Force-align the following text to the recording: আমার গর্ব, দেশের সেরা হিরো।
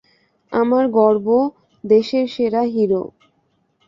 আমার 0.51 0.85
গর্ব, 0.91 1.27
দেশের 1.83 2.25
সেরা 2.27 2.63
হিরো। 2.73 3.03